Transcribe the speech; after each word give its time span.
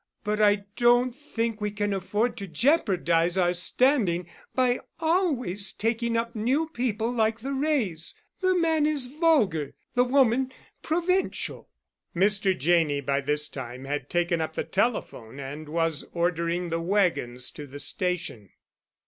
But 0.23 0.41
I 0.41 0.63
don't 0.77 1.13
think 1.15 1.61
we 1.61 1.69
can 1.69 1.93
afford 1.93 2.35
to 2.37 2.47
jeopardize 2.47 3.37
our 3.37 3.53
standing 3.53 4.27
by 4.55 4.79
always 4.99 5.71
taking 5.71 6.17
up 6.17 6.33
new 6.33 6.67
people 6.69 7.11
like 7.11 7.41
the 7.41 7.53
Wrays. 7.53 8.15
The 8.39 8.55
man 8.55 8.87
is 8.87 9.05
vulgar—the 9.05 10.03
woman, 10.03 10.51
provincial." 10.81 11.69
Mr. 12.15 12.57
Janney 12.57 13.01
by 13.01 13.21
this 13.21 13.47
time 13.47 13.85
had 13.85 14.09
taken 14.09 14.41
up 14.41 14.55
the 14.55 14.63
telephone 14.63 15.39
and 15.39 15.69
was 15.69 16.03
ordering 16.13 16.69
the 16.69 16.81
wagons 16.81 17.51
to 17.51 17.67
the 17.67 17.77
station. 17.77 18.49